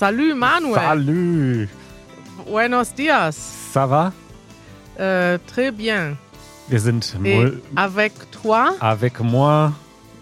[0.00, 0.80] salut Manuel.
[0.80, 1.68] Salut.
[2.46, 3.36] Buenos dias.
[3.72, 4.12] Ça va?
[4.96, 6.16] Äh, très bien.
[6.68, 9.74] Wir sind Et avec toi avec moi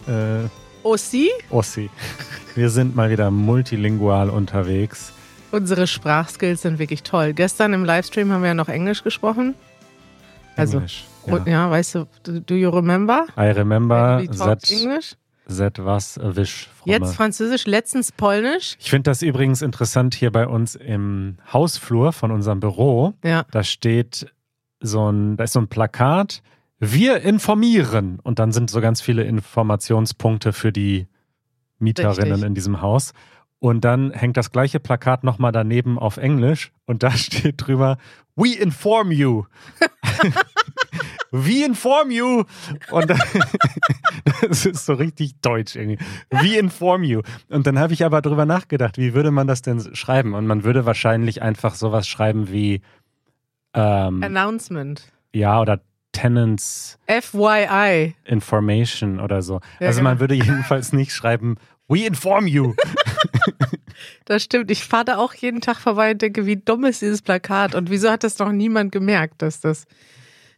[0.09, 0.49] äh,
[0.83, 1.31] aussi.
[1.51, 1.91] aussi.
[2.57, 5.13] Wir sind mal wieder multilingual unterwegs.
[5.53, 7.33] Unsere Sprachskills sind wirklich toll.
[7.33, 9.55] Gestern im Livestream haben wir ja noch Englisch gesprochen.
[10.57, 11.05] Also, Englisch.
[11.23, 13.27] Und, ja, weißt du, do, you remember?
[13.37, 15.15] I remember that, English.
[15.49, 18.77] That was wish from Jetzt Französisch, letztens Polnisch.
[18.79, 23.15] Ich finde das übrigens interessant hier bei uns im Hausflur von unserem Büro.
[23.25, 23.45] Ja.
[23.51, 24.33] Da steht
[24.81, 26.43] so ein, da ist so ein Plakat.
[26.79, 28.21] Wir informieren.
[28.23, 31.09] Und dann sind so ganz viele Informationspunkte für die
[31.79, 32.47] Mieterinnen Richtig.
[32.47, 33.13] in diesem Haus.
[33.61, 37.99] Und dann hängt das gleiche Plakat nochmal daneben auf Englisch und da steht drüber,
[38.37, 39.45] We inform you.
[41.33, 42.45] We inform you.
[42.91, 43.21] Und dann,
[44.49, 45.99] das ist so richtig deutsch irgendwie.
[46.31, 47.23] We inform you.
[47.49, 50.35] Und dann habe ich aber drüber nachgedacht, wie würde man das denn schreiben?
[50.35, 52.83] Und man würde wahrscheinlich einfach sowas schreiben wie,
[53.75, 55.13] ähm, Announcement.
[55.33, 55.81] ja, oder
[56.13, 58.15] Tenants FYI.
[58.25, 59.61] Information oder so.
[59.79, 60.11] Ja, also genau.
[60.11, 61.57] man würde jedenfalls nicht schreiben,
[61.89, 62.75] We inform you.
[64.27, 64.71] Das stimmt.
[64.71, 67.91] Ich fahre da auch jeden Tag vorbei und denke, wie dumm ist dieses Plakat und
[67.91, 69.87] wieso hat das noch niemand gemerkt, dass das.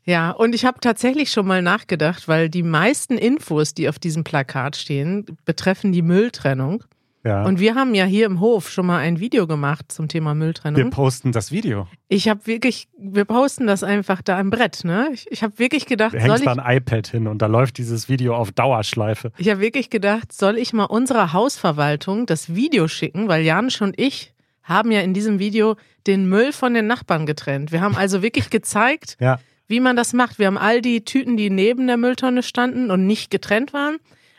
[0.04, 4.24] Ja, und ich habe tatsächlich schon mal nachgedacht, weil die meisten Infos, die auf diesem
[4.24, 6.82] Plakat stehen, betreffen die Mülltrennung.
[7.22, 7.44] Ja.
[7.44, 10.36] Und wir haben ja hier im Hof schon mal ein Video gemacht zum Thema wir
[10.36, 10.88] Mülltrennung.
[10.88, 11.86] posten das Video.
[12.08, 15.10] Ich habe wirklich, wir posten das einfach da im Brett, ne?
[15.12, 17.46] Ich, ich habe wirklich gedacht, Du soll hängst ich, da ein iPad hin und da
[17.46, 19.32] läuft dieses Video auf Dauerschleife.
[19.36, 24.00] ich habe wirklich gedacht, soll ich mal unserer Hausverwaltung das Video schicken, weil Janusz und
[24.00, 25.76] ich haben ja in diesem Video
[26.06, 27.70] den Müll von den Nachbarn getrennt.
[27.70, 29.38] Wir haben also wirklich gezeigt, Ja.
[29.70, 30.38] Wie man das macht.
[30.38, 33.96] Wir haben all die Tüten, die neben der Mülltonne standen und nicht getrennt waren,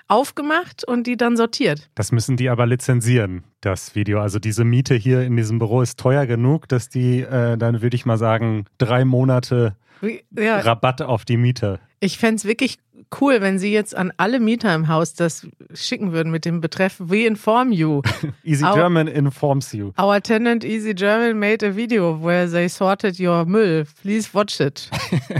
[0.07, 1.89] aufgemacht und die dann sortiert.
[1.95, 4.19] Das müssen die aber lizenzieren, das Video.
[4.19, 7.95] Also diese Miete hier in diesem Büro ist teuer genug, dass die, äh, dann würde
[7.95, 11.79] ich mal sagen, drei Monate Wie- Ja, Rabatt auf die Miete.
[11.99, 12.77] ich fände es wirklich
[13.19, 16.95] cool, wenn Sie jetzt an alle Mieter im Haus das schicken würden mit dem Betreff
[16.99, 18.01] We inform you.
[18.43, 19.91] Easy Au- German informs you.
[19.99, 23.85] Our tenant Easy German made a video where they sorted your Müll.
[24.01, 24.89] Please watch it.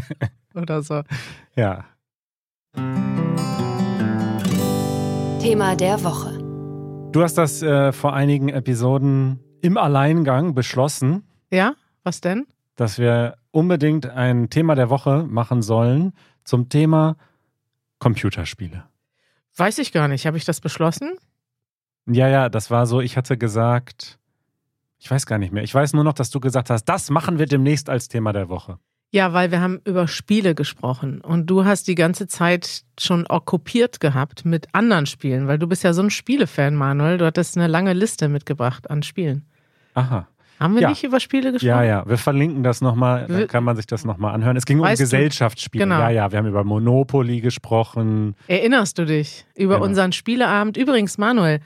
[0.55, 1.01] Oder so.
[1.55, 1.85] Ja.
[5.39, 6.38] Thema der Woche.
[7.11, 11.73] Du hast das äh, vor einigen Episoden im Alleingang beschlossen, Ja?
[12.03, 12.47] Was denn?
[12.77, 16.13] dass wir unbedingt ein Thema der Woche machen sollen
[16.45, 17.15] zum Thema
[18.01, 18.84] Computerspiele.
[19.56, 20.25] Weiß ich gar nicht.
[20.25, 21.13] Habe ich das beschlossen?
[22.07, 24.17] Ja, ja, das war so, ich hatte gesagt,
[24.97, 25.63] ich weiß gar nicht mehr.
[25.63, 28.50] Ich weiß nur noch, dass du gesagt hast, das machen wir demnächst als Thema der
[28.50, 28.79] Woche.
[29.12, 34.00] Ja, weil wir haben über Spiele gesprochen und du hast die ganze Zeit schon okkupiert
[34.00, 37.19] gehabt mit anderen Spielen, weil du bist ja so ein Spielefan, Manuel.
[37.19, 39.45] Du hattest eine lange Liste mitgebracht an Spielen.
[39.94, 40.28] Aha.
[40.61, 40.89] Haben wir Ja.
[40.89, 41.67] nicht über Spiele gesprochen?
[41.69, 44.55] Ja, ja, wir verlinken das nochmal, dann kann man sich das nochmal anhören.
[44.55, 45.83] Es ging um Weißt du- Gesellschaftsspiele.
[45.85, 45.99] Genau.
[45.99, 48.35] Ja, ja, wir haben über Monopoly gesprochen.
[48.47, 49.85] Erinnerst du dich über Genau.
[49.88, 50.77] unseren Spieleabend?
[50.77, 51.59] Übrigens, Manuel,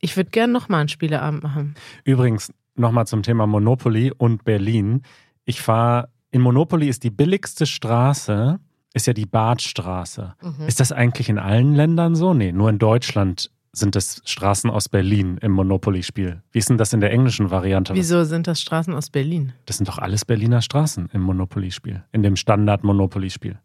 [0.00, 1.74] ich würde gern nochmal einen Spieleabend machen.
[2.04, 5.02] Übrigens, nochmal zum Thema Monopoly und Berlin.
[5.44, 8.58] Ich fahre, in Monopoly ist die billigste Straße,
[8.94, 10.34] ist ja die Badstraße.
[10.42, 10.66] Mhm.
[10.66, 12.32] Ist das eigentlich in allen Ländern so?
[12.34, 16.42] Nee, nur in Deutschland sind es Straßen aus Berlin im Monopoly-Spiel.
[16.52, 17.94] Wie ist denn das in der englischen Variante?
[17.94, 19.54] Wieso sind das Straßen aus Berlin?
[19.64, 23.58] Das sind doch alles Berliner Straßen im Monopoly-Spiel, in dem Standard-Monopoly-Spiel.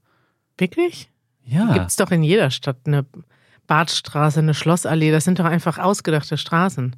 [0.58, 1.12] Wirklich?
[1.44, 1.74] Ja.
[1.74, 3.06] Gibt es doch in jeder Stadt eine
[3.68, 5.12] Badstraße, eine Schlossallee.
[5.12, 6.96] Das sind doch einfach ausgedachte Straßen.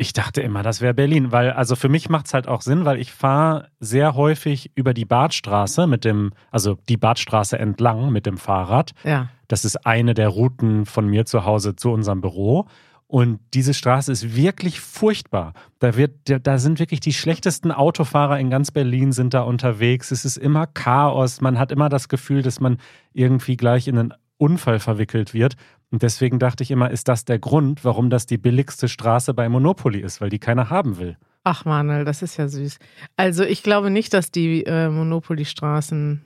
[0.00, 2.86] Ich dachte immer, das wäre Berlin, weil also für mich macht es halt auch Sinn,
[2.86, 8.24] weil ich fahre sehr häufig über die Badstraße mit dem, also die Badstraße entlang mit
[8.24, 8.92] dem Fahrrad.
[9.04, 9.28] Ja.
[9.46, 12.66] Das ist eine der Routen von mir zu Hause zu unserem Büro.
[13.08, 15.52] Und diese Straße ist wirklich furchtbar.
[15.80, 20.12] Da, wird, da- da sind wirklich die schlechtesten Autofahrer in ganz Berlin sind da unterwegs.
[20.12, 21.42] Es ist immer Chaos.
[21.42, 22.78] Man hat immer das Gefühl, dass man
[23.12, 25.56] irgendwie gleich in einen Unfall verwickelt wird.
[25.90, 29.48] Und deswegen dachte ich immer, ist das der Grund, warum das die billigste Straße bei
[29.48, 31.16] Monopoly ist, weil die keiner haben will.
[31.42, 32.78] Ach Manuel, das ist ja süß.
[33.16, 36.22] Also ich glaube nicht, dass die äh, Monopoly-Straßen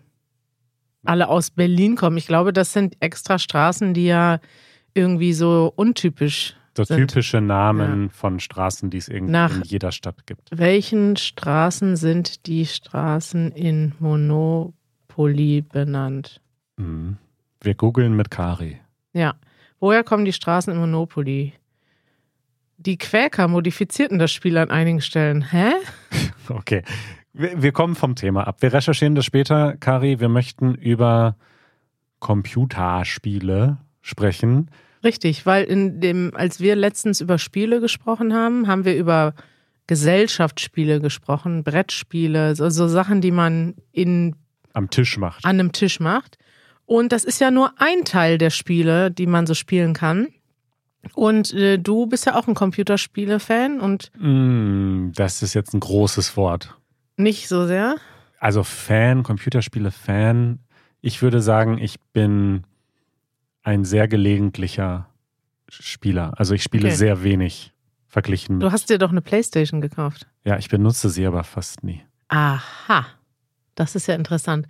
[1.05, 2.17] alle aus Berlin kommen.
[2.17, 4.39] Ich glaube, das sind extra Straßen, die ja
[4.93, 7.09] irgendwie so untypisch So sind.
[7.09, 10.49] typische Namen von Straßen, die es irgendwie Nach- in jeder Stadt gibt.
[10.53, 16.41] Welchen Straßen sind die Straßen in Monopoly benannt?
[16.77, 17.17] Mhm.
[17.61, 18.79] Wir googeln mit Kari.
[19.13, 19.35] Ja.
[19.85, 21.53] Woher kommen die Straßen in Monopoly?
[22.79, 25.43] Die Quäker modifizierten das Spiel an einigen Stellen.
[25.51, 25.73] Hä?
[26.49, 26.83] Okay.
[27.35, 28.63] Wir, kommen vom Thema ab.
[28.63, 30.21] Wir recherchieren das später, Kari.
[30.21, 31.37] Wir möchten über
[32.19, 34.71] Computerspiele sprechen.
[35.03, 39.35] Richtig, weil in dem, als wir letztens über Spiele gesprochen haben, haben wir über
[39.87, 44.35] Gesellschaftsspiele gesprochen, Brettspiele, so, so Sachen, die man in,
[44.73, 45.45] Am Tisch macht.
[45.45, 46.39] an einem Tisch macht.
[46.87, 50.29] Und das ist ja nur ein Teil der Spiele, die man so spielen kann.
[51.15, 56.37] Und äh, du bist ja auch ein Computerspiele-Fan und Mm, das ist jetzt ein großes
[56.37, 56.75] Wort.
[57.17, 57.97] nicht so sehr.
[58.39, 60.59] Also Fan, Computerspiele-Fan.
[61.01, 62.65] Ich würde sagen, ich bin
[63.63, 65.09] ein sehr gelegentlicher
[65.69, 66.33] Spieler.
[66.37, 66.97] Also ich spiele Okay.
[66.97, 67.73] sehr wenig
[68.07, 70.27] verglichen Du hast dir doch eine Playstation gekauft.
[70.45, 72.03] Ja, ich benutze sie aber fast nie.
[72.29, 73.07] Aha,
[73.75, 74.67] das ist ja interessant.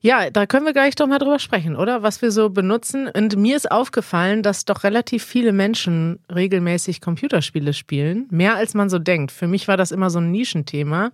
[0.00, 2.02] Ja, da können wir gleich doch mal drüber sprechen, oder?
[2.02, 3.08] Was wir so benutzen.
[3.08, 8.26] Und mir ist aufgefallen, dass doch relativ viele Menschen regelmäßig Computerspiele spielen.
[8.30, 9.32] Mehr als man so denkt.
[9.32, 11.10] Für mich war das immer so ein Nischenthema.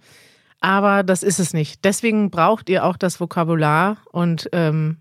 [0.60, 1.84] Aber das ist es nicht.
[1.84, 4.98] Deswegen braucht ihr auch das Vokabular und ähm,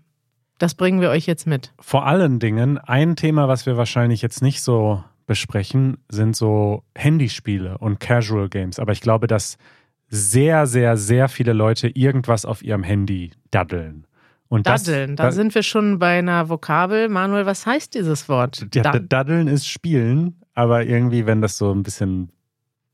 [0.58, 1.72] das bringen wir euch jetzt mit.
[1.78, 7.78] Vor allen Dingen, ein Thema, was wir wahrscheinlich jetzt nicht so besprechen, sind so Handyspiele
[7.78, 8.78] und Casual Games.
[8.78, 9.56] Aber ich glaube, dass
[10.14, 14.06] sehr, sehr, sehr viele Leute irgendwas auf ihrem Handy daddeln.
[14.48, 17.08] Und das- Daddeln, da das, sind wir schon bei einer Vokabel.
[17.08, 18.66] Manuel, was heißt dieses Wort?
[18.74, 22.30] Ja, Da- Daddeln ist Spielen, aber irgendwie, wenn das so ein bisschen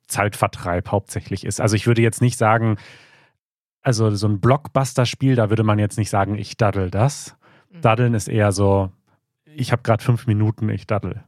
[0.09, 1.61] Zeitvertreib hauptsächlich ist.
[1.61, 2.77] Also ich würde jetzt nicht sagen,
[3.83, 7.37] also so ein Blockbuster-Spiel, da würde man jetzt nicht sagen, ich daddel das.
[7.71, 7.81] Mhm.
[7.83, 8.91] Daddeln ist eher so,
[9.45, 11.23] ich habe gerade fünf Minuten, ich daddel.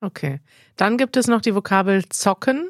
[0.00, 0.40] Okay.
[0.76, 2.68] Dann gibt es noch die Vokabel zocken.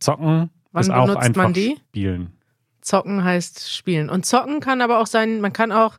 [0.00, 1.76] Zocken Wann ist auch benutzt einfach man die?
[1.88, 2.32] spielen.
[2.80, 4.08] Zocken heißt spielen.
[4.10, 5.98] Und zocken kann aber auch sein, man kann auch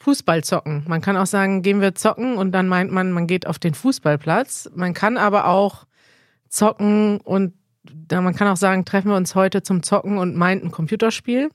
[0.00, 0.84] Fußball zocken.
[0.88, 3.74] Man kann auch sagen, gehen wir zocken und dann meint man, man geht auf den
[3.74, 4.70] Fußballplatz.
[4.74, 5.86] Man kann aber auch
[6.48, 7.54] zocken und
[8.10, 11.50] man kann auch sagen, treffen wir uns heute zum Zocken und meint ein Computerspiel.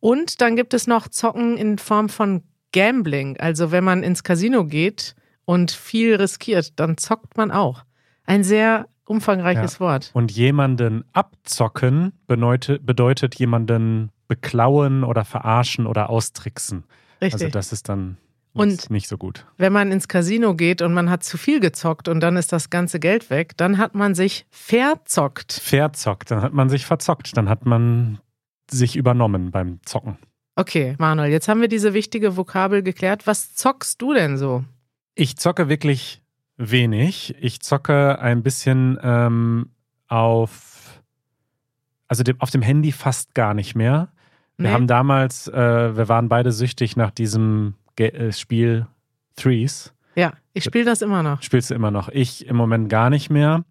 [0.00, 2.42] Und dann gibt es noch Zocken in Form von
[2.72, 3.38] Gambling.
[3.38, 5.14] Also wenn man ins Casino geht
[5.44, 7.84] und viel riskiert, dann zockt man auch.
[8.24, 10.10] Ein sehr umfangreiches Wort.
[10.12, 16.84] Und jemanden abzocken bedeutet, bedeutet jemanden beklauen oder verarschen oder austricksen.
[17.22, 17.32] Richtig.
[17.34, 18.16] Also das ist dann
[18.52, 19.46] Und- nicht, nicht so gut.
[19.56, 22.68] wenn man ins Casino geht und man hat zu viel gezockt und dann ist das
[22.70, 25.52] ganze Geld weg, dann hat man sich verzockt.
[25.52, 28.18] Verzockt, dann hat man sich verzockt, dann hat man
[28.70, 30.18] sich übernommen beim Zocken.
[30.56, 33.26] Okay, Manuel, jetzt haben wir diese wichtige Vokabel geklärt.
[33.26, 34.64] Was zockst du denn so?
[35.14, 36.22] Ich zocke wirklich
[36.56, 37.34] wenig.
[37.40, 39.70] Ich zocke ein bisschen ähm,
[40.08, 41.02] auf,
[42.08, 44.08] also dem, auf dem Handy fast gar nicht mehr.
[44.56, 44.74] Wir Nee?
[44.74, 48.86] haben damals, äh, wir waren beide süchtig nach diesem Ge äh, Spiel
[49.36, 49.92] Threes.
[50.14, 51.42] Ja, ich spiele das immer noch.
[51.42, 52.08] Spielst du immer noch?
[52.08, 53.64] Ich im Moment gar nicht mehr.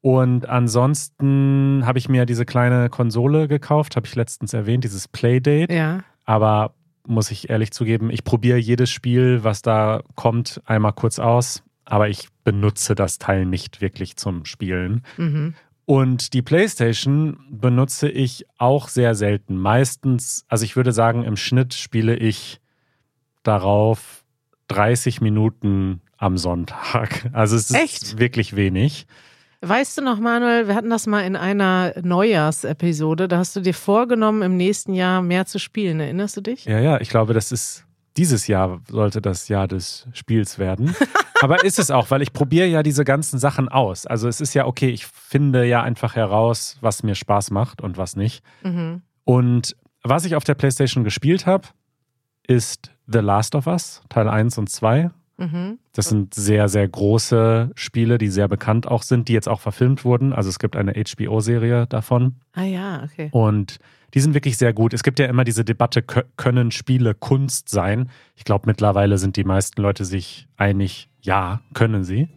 [0.00, 5.74] Und ansonsten habe ich mir diese kleine Konsole gekauft, habe ich letztens erwähnt, dieses Playdate.
[5.74, 6.00] Ja.
[6.24, 6.74] Aber
[7.06, 11.62] muss ich ehrlich zugeben, ich probiere jedes Spiel, was da kommt, einmal kurz aus.
[11.86, 15.02] Aber ich benutze das Teil nicht wirklich zum Spielen.
[15.16, 15.54] Mhm.
[15.86, 19.56] Und die PlayStation benutze ich auch sehr selten.
[19.56, 22.60] Meistens, also ich würde sagen, im Schnitt spiele ich
[23.44, 24.24] darauf
[24.68, 27.30] 30 Minuten am Sonntag.
[27.32, 28.18] Also es ist Echt?
[28.18, 29.06] wirklich wenig.
[29.60, 33.28] Weißt du noch, Manuel, wir hatten das mal in einer Neujahrsepisode.
[33.28, 36.00] Da hast du dir vorgenommen, im nächsten Jahr mehr zu spielen.
[36.00, 36.64] Erinnerst du dich?
[36.66, 37.84] Ja, ja, ich glaube, das ist
[38.16, 40.94] dieses Jahr sollte das Jahr des Spiels werden.
[41.42, 44.06] Aber ist es auch, weil ich probiere ja diese ganzen Sachen aus.
[44.06, 47.98] Also es ist ja okay, ich finde ja einfach heraus, was mir Spaß macht und
[47.98, 48.42] was nicht.
[48.62, 49.02] Mhm.
[49.24, 51.68] Und was ich auf der PlayStation gespielt habe,
[52.46, 55.10] ist The Last of Us, Teil 1 und 2.
[55.38, 55.78] Mhm.
[55.92, 60.04] Das sind sehr, sehr große Spiele, die sehr bekannt auch sind, die jetzt auch verfilmt
[60.04, 60.32] wurden.
[60.32, 62.36] Also es gibt eine HBO-Serie davon.
[62.54, 63.28] Ah ja, okay.
[63.32, 63.78] Und
[64.14, 64.94] die sind wirklich sehr gut.
[64.94, 68.08] Es gibt ja immer diese Debatte, kö- können Spiele Kunst sein?
[68.34, 72.28] Ich glaube, mittlerweile sind die meisten Leute sich einig, ja, können sie.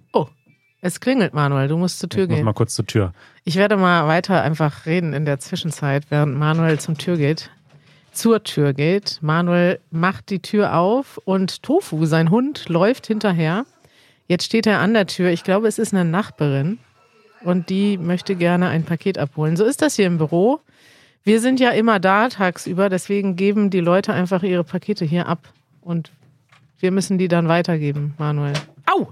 [0.82, 1.68] Es klingelt, Manuel.
[1.68, 2.46] Du musst zur Tür Ich muss gehen.
[2.46, 3.12] mal kurz zur Tür.
[3.44, 7.52] Ich werde mal weiter einfach reden in der Zwischenzeit, während Manuel zum Tür geht.
[8.12, 9.20] Zur Tür geht.
[9.22, 13.66] Manuel macht die Tür auf und Tofu, sein Hund, läuft hinterher.
[14.28, 15.30] Jetzt steht er an der Tür.
[15.30, 16.80] Ich glaube, es ist eine Nachbarin
[17.44, 19.58] und die möchte gerne ein Paket abholen.
[19.58, 20.60] So ist das hier im Büro.
[21.24, 25.54] Wir sind ja immer da tagsüber, deswegen geben die Leute einfach ihre Pakete hier ab
[25.82, 26.12] und
[26.80, 28.54] wir müssen die dann weitergeben, Manuel.
[28.86, 29.10] Au!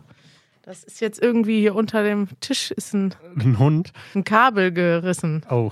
[0.67, 3.93] Das ist jetzt irgendwie hier unter dem Tisch ist ein Ein Hund.
[4.13, 5.45] ein Kabel gerissen.
[5.50, 5.71] Oh.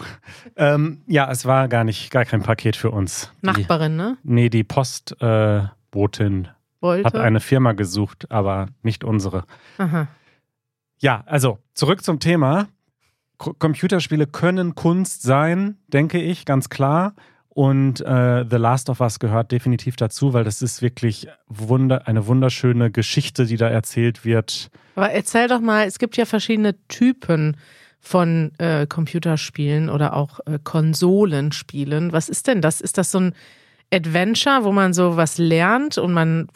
[0.55, 3.29] Ähm, ja, es war gar nicht, gar kein Paket für uns.
[3.41, 4.17] Die, Nachbarin, ne?
[4.23, 6.47] nee, die Postbotin
[6.81, 9.43] äh, hat eine Firma gesucht, aber nicht unsere.
[9.79, 10.07] Aha.
[10.99, 12.69] Ja, also zurück zum Thema.
[13.37, 17.15] Computerspiele können Kunst sein, denke ich, ganz klar.
[17.55, 22.27] Und äh, The Last of Us gehört definitiv dazu, weil das ist wirklich wunder eine
[22.27, 24.69] wunderschöne Geschichte, die da erzählt wird.
[24.95, 27.55] Aber erzähl doch mal, es gibt ja verschiedene Typen
[28.01, 32.11] von äh, Computerspielen oder auch äh, Konsolenspielen.
[32.11, 32.81] Was ist denn das?
[32.81, 33.35] Ist das so ein
[33.89, 36.49] Adventure, wo man so was lernt und man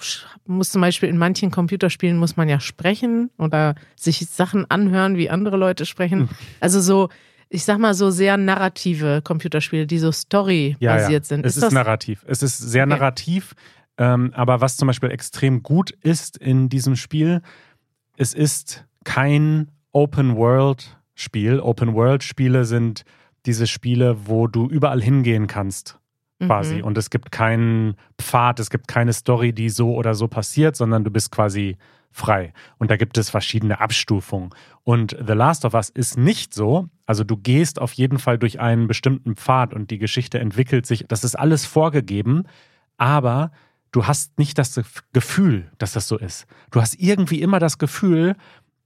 [0.48, 5.30] muss zum Beispiel in manchen Computerspielen muss man ja sprechen oder sich Sachen anhören, wie
[5.30, 6.22] andere Leute sprechen.
[6.22, 6.30] Hm.
[6.60, 7.08] Also so,
[7.50, 11.22] ich sag mal so sehr narrative Computerspiele, die so story-basiert ja, ja.
[11.24, 11.46] sind.
[11.46, 12.24] Es ist, ist narrativ.
[12.28, 12.94] Es ist sehr okay.
[12.94, 13.56] narrativ.
[13.98, 17.42] Ähm, aber was zum Beispiel extrem gut ist in diesem Spiel,
[18.18, 21.60] es ist kein Open World Spiel.
[21.60, 23.04] Open World Spiele sind
[23.46, 26.00] diese Spiele, wo du überall hingehen kannst
[26.46, 26.76] quasi.
[26.76, 26.84] Mhm.
[26.84, 31.04] Und es gibt keinen Pfad, es gibt keine Story, die so oder so passiert, sondern
[31.04, 31.78] du bist quasi
[32.12, 32.54] frei.
[32.78, 34.50] Und da gibt es verschiedene Abstufungen.
[34.84, 36.90] Und The Last of Us ist nicht so.
[37.06, 41.06] Also du gehst auf jeden Fall durch einen bestimmten Pfad und die Geschichte entwickelt sich.
[41.08, 42.44] Das ist alles vorgegeben,
[42.98, 43.52] aber
[43.92, 44.80] du hast nicht das
[45.14, 46.46] Gefühl, dass das so ist.
[46.72, 48.36] Du hast irgendwie immer das Gefühl,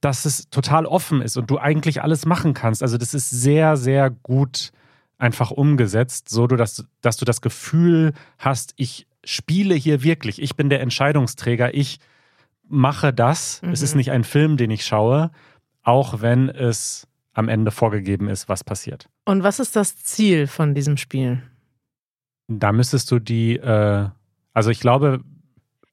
[0.01, 2.83] dass es total offen ist und du eigentlich alles machen kannst.
[2.83, 4.71] Also das ist sehr, sehr gut
[5.17, 10.69] einfach umgesetzt, so dass, dass du das Gefühl hast, ich spiele hier wirklich, ich bin
[10.69, 11.99] der Entscheidungsträger, ich
[12.67, 13.61] mache das.
[13.61, 13.71] Mhm.
[13.71, 13.97] Es ist mhm.
[13.97, 15.31] nicht ein Film, den ich schaue,
[15.83, 19.09] auch wenn es am Ende vorgegeben ist, was passiert.
[19.25, 21.41] Und was ist das Ziel von diesem Spiel?
[22.47, 24.07] Da müsstest du die, äh,
[24.53, 25.21] also ich glaube,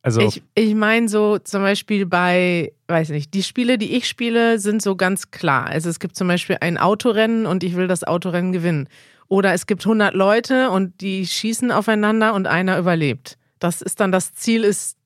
[0.02, 4.58] also ich, ich meine so zum Beispiel bei, weiß nicht, die Spiele, die ich spiele,
[4.58, 5.66] sind so ganz klar.
[5.66, 8.88] Also es gibt zum Beispiel ein Autorennen und ich will das Autorennen gewinnen.
[9.28, 13.38] Oder es gibt 100 Leute und die schießen aufeinander und einer überlebt.
[13.58, 14.96] Das ist dann das Ziel, ist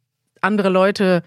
[0.41, 1.23] andere Leute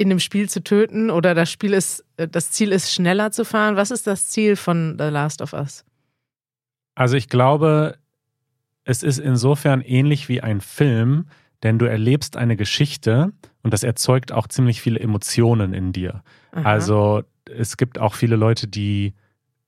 [0.00, 3.76] in dem Spiel zu töten oder das Spiel ist, das Ziel ist schneller zu fahren.
[3.76, 5.84] Was ist das Ziel von The Last of Us?
[6.94, 7.98] Also ich glaube,
[8.84, 11.26] es ist insofern ähnlich wie ein Film,
[11.62, 16.22] denn du erlebst eine Geschichte und das erzeugt auch ziemlich viele Emotionen in dir.
[16.52, 16.62] Aha.
[16.62, 19.12] Also es gibt auch viele Leute, die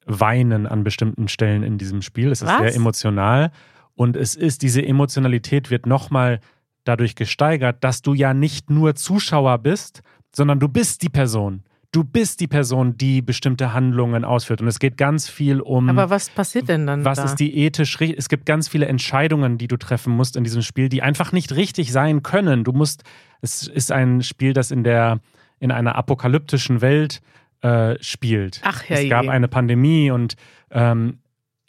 [0.06, 2.32] weinen an bestimmten Stellen in diesem Spiel.
[2.32, 2.58] Es ist Was?
[2.58, 3.52] sehr emotional
[3.96, 6.40] und es ist, diese Emotionalität wird nochmal
[6.84, 10.02] dadurch gesteigert, dass du ja nicht nur Zuschauer bist,
[10.34, 11.62] sondern du bist die Person
[11.92, 14.60] du bist die Person, die bestimmte Handlungen ausführt.
[14.60, 15.88] Und es geht ganz viel um.
[15.90, 17.04] Aber was passiert denn dann?
[17.04, 17.24] Was da?
[17.24, 20.88] ist die ethisch Es gibt ganz viele Entscheidungen, die du treffen musst in diesem Spiel,
[20.88, 22.64] die einfach nicht richtig sein können.
[22.64, 23.04] Du musst.
[23.42, 25.20] Es ist ein Spiel, das in der
[25.60, 27.20] in einer apokalyptischen Welt
[27.60, 28.60] äh, spielt.
[28.64, 28.96] Ach ja.
[28.96, 30.34] Es gab eine Pandemie und
[30.70, 31.18] ähm,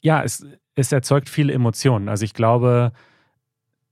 [0.01, 2.09] ja, es, es erzeugt viele Emotionen.
[2.09, 2.91] Also ich glaube,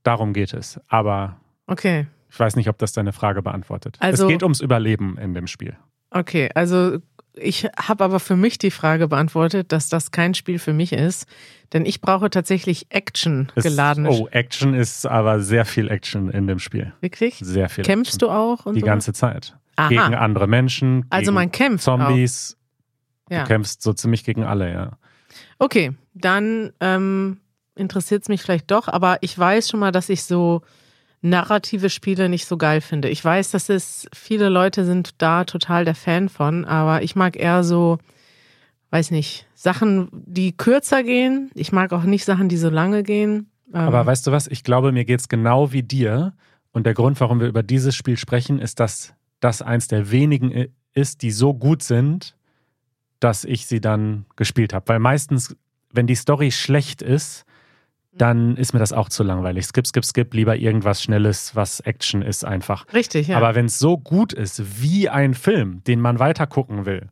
[0.03, 0.79] darum geht es.
[0.87, 1.37] Aber
[1.67, 2.07] okay.
[2.31, 3.97] Ich weiß nicht, ob das deine Frage beantwortet.
[3.99, 5.75] Also, es geht ums Überleben in dem Spiel.
[6.11, 6.99] Okay, also
[7.33, 11.27] ich habe aber für mich die Frage beantwortet, dass das kein Spiel für mich ist,
[11.73, 14.05] denn ich brauche tatsächlich Action geladen.
[14.07, 16.93] Oh, Action ist aber sehr viel Action in dem Spiel.
[17.01, 17.37] Wirklich?
[17.41, 17.85] Sehr viel.
[17.85, 18.29] Kämpfst Action.
[18.29, 18.73] du auch?
[18.73, 18.85] die so?
[18.85, 19.57] ganze Zeit.
[19.77, 19.87] Aha.
[19.87, 21.05] Gegen andere Menschen.
[21.09, 21.83] Also man kämpft.
[21.83, 22.57] Zombies.
[23.25, 23.31] Auch.
[23.31, 23.43] Ja.
[23.43, 24.91] Du kämpfst so ziemlich gegen alle, ja.
[25.59, 27.39] Okay, dann ähm,
[27.75, 30.61] interessiert es mich vielleicht doch, aber ich weiß schon mal, dass ich so
[31.21, 33.09] narrative Spiele nicht so geil finde.
[33.09, 37.37] Ich weiß, dass es viele Leute sind da total der Fan von, aber ich mag
[37.37, 37.99] eher so,
[38.89, 41.51] weiß nicht, Sachen, die kürzer gehen.
[41.53, 43.51] Ich mag auch nicht Sachen, die so lange gehen.
[43.71, 44.47] Aber ähm, weißt du was?
[44.47, 46.33] Ich glaube, mir geht es genau wie dir.
[46.71, 50.69] Und der Grund, warum wir über dieses Spiel sprechen, ist, dass das eins der wenigen
[50.93, 52.35] ist, die so gut sind,
[53.19, 54.87] dass ich sie dann gespielt habe.
[54.87, 55.55] Weil meistens,
[55.91, 57.45] wenn die Story schlecht ist,
[58.13, 59.65] dann ist mir das auch zu langweilig.
[59.65, 62.85] Skip, skip, skip, lieber irgendwas Schnelles, was Action ist einfach.
[62.93, 63.37] Richtig, ja.
[63.37, 67.07] Aber wenn es so gut ist wie ein Film, den man weiter gucken will,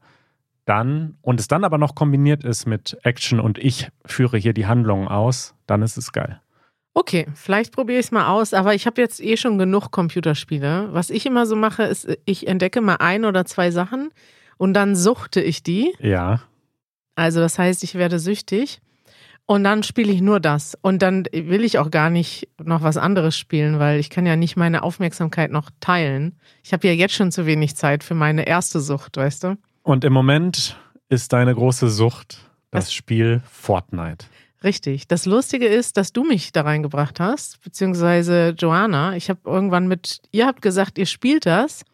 [0.65, 4.67] dann und es dann aber noch kombiniert ist mit Action und ich führe hier die
[4.67, 6.41] Handlungen aus, dann ist es geil.
[6.93, 10.89] Okay, vielleicht probiere ich es mal aus, aber ich habe jetzt eh schon genug Computerspiele.
[10.91, 14.11] Was ich immer so mache, ist, ich entdecke mal ein oder zwei Sachen
[14.57, 15.93] und dann suchte ich die.
[15.99, 16.41] Ja.
[17.15, 18.81] Also das heißt, ich werde süchtig.
[19.49, 20.77] Und dann spiele ich nur das.
[20.79, 24.35] Und dann will ich auch gar nicht noch was anderes spielen, weil ich kann ja
[24.35, 26.37] nicht meine Aufmerksamkeit noch teilen.
[26.63, 29.57] Ich habe ja jetzt schon zu wenig Zeit für meine erste Sucht, weißt du?
[29.81, 30.77] Und im Moment
[31.09, 32.93] ist deine große Sucht das was?
[32.93, 34.27] Spiel Fortnite.
[34.63, 35.07] Richtig.
[35.07, 39.15] Das Lustige ist, dass du mich da reingebracht hast, beziehungsweise Joanna.
[39.15, 41.85] Ich habe irgendwann mit, ihr habt gesagt, ihr spielt das.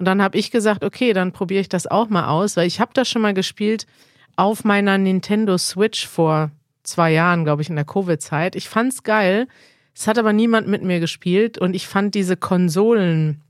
[0.00, 2.80] Und dann habe ich gesagt, okay, dann probiere ich das auch mal aus, weil ich
[2.80, 3.86] habe das schon mal gespielt
[4.34, 6.50] auf meiner Nintendo Switch vor
[6.86, 8.56] zwei Jahren, glaube ich, in der Covid-Zeit.
[8.56, 9.48] Ich fand's geil.
[9.94, 13.42] Es hat aber niemand mit mir gespielt und ich fand diese Konsolen,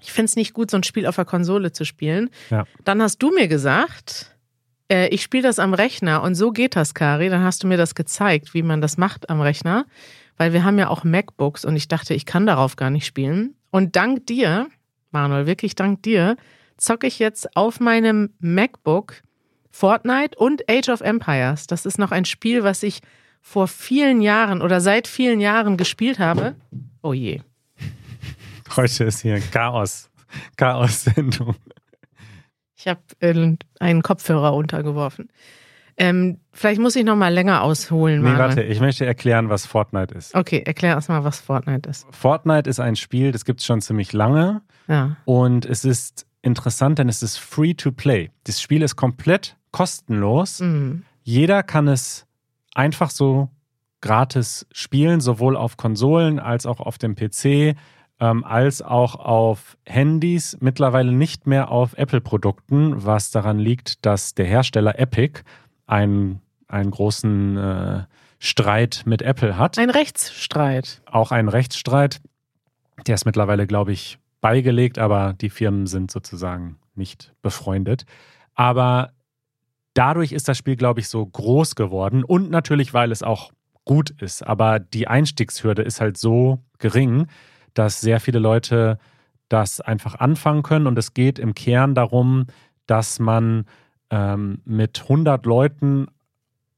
[0.00, 2.30] ich finde es nicht gut, so ein Spiel auf der Konsole zu spielen.
[2.50, 2.64] Ja.
[2.84, 4.28] Dann hast du mir gesagt,
[4.88, 7.28] Äh, ich spiele das am Rechner und so geht das, Kari.
[7.30, 9.86] Dann hast du mir das gezeigt, wie man das macht am Rechner.
[10.36, 13.54] Weil wir haben ja auch MacBooks und ich dachte, ich kann darauf gar nicht spielen.
[13.70, 14.68] Und dank dir,
[15.10, 16.36] Manuel, wirklich dank dir,
[16.76, 19.22] zocke ich jetzt auf meinem MacBook
[19.72, 21.66] Fortnite und Age of Empires.
[21.66, 23.00] Das ist noch ein Spiel, was ich
[23.40, 26.54] vor vielen Jahren oder seit vielen Jahren gespielt habe.
[27.02, 27.40] Oh je.
[28.76, 30.08] Heute ist hier Chaos.
[30.56, 31.56] Chaos-Sendung.
[32.76, 35.28] Ich habe äh, einen Kopfhörer untergeworfen.
[35.98, 38.22] Ähm, vielleicht muss ich noch mal länger ausholen.
[38.22, 38.48] Nee, Manuel.
[38.48, 40.34] warte, ich möchte erklären, was Fortnite ist.
[40.34, 42.06] Okay, erklär erst mal, was Fortnite ist.
[42.12, 45.16] Fortnite ist ein Spiel, das gibt es schon ziemlich lange Ja.
[45.26, 48.30] und es ist interessant, denn es ist free to play.
[48.44, 50.60] Das Spiel ist komplett kostenlos.
[50.60, 51.04] Mhm.
[51.22, 52.26] Jeder kann es
[52.74, 53.48] einfach so
[54.00, 57.76] gratis spielen, sowohl auf Konsolen als auch auf dem PC,
[58.20, 64.46] ähm, als auch auf Handys, mittlerweile nicht mehr auf Apple-Produkten, was daran liegt, dass der
[64.46, 65.42] Hersteller Epic
[65.86, 68.04] einen, einen großen äh,
[68.38, 69.78] Streit mit Apple hat.
[69.78, 71.00] Ein Rechtsstreit.
[71.06, 72.20] auch einen Rechtsstreit.
[73.06, 78.04] Der ist mittlerweile, glaube ich, beigelegt, aber die Firmen sind sozusagen nicht befreundet.
[78.54, 79.12] Aber
[79.94, 83.52] dadurch ist das Spiel, glaube ich, so groß geworden und natürlich, weil es auch
[83.84, 84.46] gut ist.
[84.46, 87.26] Aber die Einstiegshürde ist halt so gering,
[87.74, 88.98] dass sehr viele Leute
[89.48, 90.86] das einfach anfangen können.
[90.86, 92.46] Und es geht im Kern darum,
[92.86, 93.66] dass man
[94.10, 96.06] ähm, mit 100 Leuten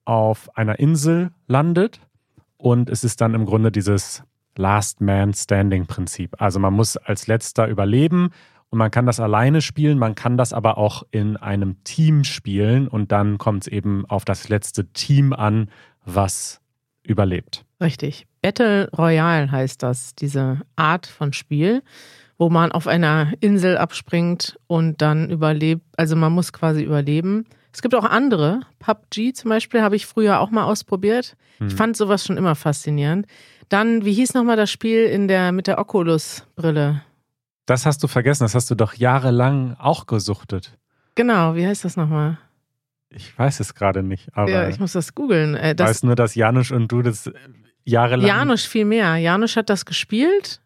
[0.05, 2.01] auf einer Insel landet.
[2.57, 4.23] Und es ist dann im Grunde dieses
[4.57, 6.41] Last Man Standing Prinzip.
[6.41, 8.31] Also man muss als letzter überleben
[8.75, 12.89] und man kann das alleine spielen, man kann das aber auch in einem Team spielen
[12.89, 15.69] und dann kommt es eben auf das letzte Team an,
[16.05, 16.61] was
[17.05, 17.65] überlebt.
[17.81, 18.27] Richtig.
[18.43, 21.85] Battle Royale heißt das, diese Art von Spiel,
[22.37, 25.85] wo man auf einer Insel abspringt und dann überlebt.
[25.97, 27.45] Also man muss quasi überleben.
[27.73, 28.63] Es gibt auch andere.
[28.81, 31.37] PUBG zum Beispiel habe ich früher auch mal ausprobiert.
[31.61, 31.71] Ich Hm.
[31.71, 33.27] fand sowas schon immer faszinierend.
[33.69, 37.03] Dann, wie hieß nochmal das Spiel in der, mit der Oculus-Brille?
[37.67, 40.77] Das hast du vergessen, das hast du doch jahrelang auch gesuchtet.
[41.15, 42.39] Genau, wie heißt das nochmal?
[43.11, 45.55] Ich weiß es gerade nicht, aber Ja, ich muss das googeln.
[45.55, 47.31] Äh, das weiß nur, dass Janusz und du das
[47.85, 48.27] jahrelang.
[48.27, 49.17] Janusz viel mehr.
[49.17, 50.61] Janusz hat das gespielt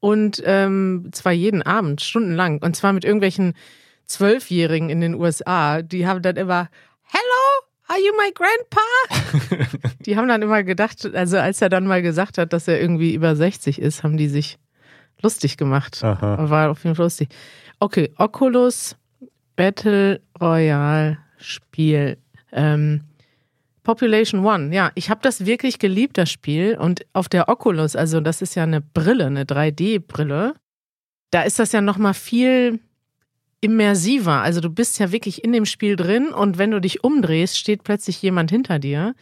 [0.00, 2.62] und ähm, zwar jeden Abend, stundenlang.
[2.62, 3.54] Und zwar mit irgendwelchen
[4.06, 5.82] Zwölfjährigen in den USA.
[5.82, 6.68] Die haben dann immer,
[7.04, 9.78] Hello, are you my grandpa?
[10.00, 13.14] die haben dann immer gedacht, also als er dann mal gesagt hat, dass er irgendwie
[13.14, 14.58] über 60 ist, haben die sich
[15.22, 16.02] lustig gemacht.
[16.02, 16.50] Aha.
[16.50, 17.28] War auf jeden Fall lustig.
[17.78, 18.96] Okay, Oculus
[19.56, 22.18] Battle Royale Spiel.
[22.52, 23.02] Ähm,
[23.82, 26.76] Population One, ja, ich habe das wirklich geliebt, das Spiel.
[26.78, 30.54] Und auf der Oculus, also das ist ja eine Brille, eine 3D-Brille,
[31.30, 32.80] da ist das ja nochmal viel
[33.60, 34.42] immersiver.
[34.42, 37.84] Also du bist ja wirklich in dem Spiel drin und wenn du dich umdrehst, steht
[37.84, 39.14] plötzlich jemand hinter dir.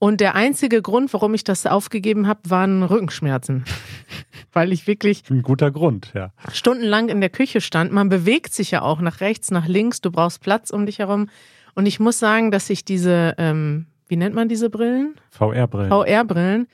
[0.00, 3.64] Und der einzige Grund, warum ich das aufgegeben habe, waren Rückenschmerzen.
[4.52, 6.32] Weil ich wirklich Ein guter Grund, ja.
[6.50, 7.92] stundenlang in der Küche stand.
[7.92, 10.00] Man bewegt sich ja auch nach rechts, nach links.
[10.00, 11.28] Du brauchst Platz um dich herum.
[11.74, 15.16] Und ich muss sagen, dass ich diese, ähm, wie nennt man diese Brillen?
[15.32, 15.90] VR-Brillen.
[15.90, 16.66] VR-Brillen.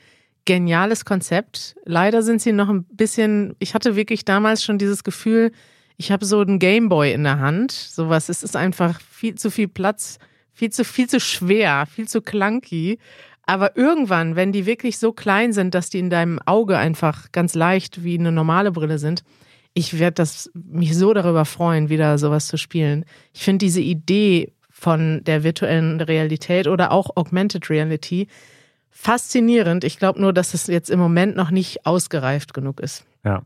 [0.45, 1.75] Geniales Konzept.
[1.85, 5.51] Leider sind sie noch ein bisschen, ich hatte wirklich damals schon dieses Gefühl,
[5.97, 7.73] ich habe so einen Gameboy in der Hand.
[7.73, 10.21] Sowas, es ist einfach viel zu viel Platz,
[10.57, 12.99] viel zu, viel zu schwer, viel zu clunky.
[13.43, 17.55] Aber irgendwann, wenn die wirklich so klein sind, dass die in deinem Auge einfach ganz
[17.55, 19.23] leicht wie eine normale Brille sind,
[19.75, 23.05] ich werde das mich so darüber freuen, wieder sowas zu spielen.
[23.35, 28.27] Ich finde diese Idee von der virtuellen Realität oder auch Augmented Reality
[28.91, 29.85] faszinierend.
[29.85, 33.05] Ich glaube nur, dass es jetzt im Moment noch nicht ausgereift genug ist.
[33.25, 33.43] Ja.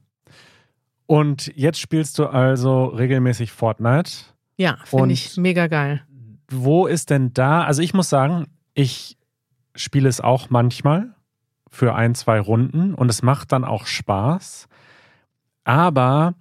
[1.07, 4.13] Und jetzt spielst du also regelmäßig Fortnite.
[4.57, 6.05] Ja, finde ich mega geil.
[6.51, 7.65] Wo ist denn da?
[7.65, 9.17] Also ich muss sagen, ich
[9.75, 11.15] spiele es auch manchmal
[11.69, 14.69] für ein, zwei Runden und es macht dann auch Spaß.
[15.65, 16.35] Aber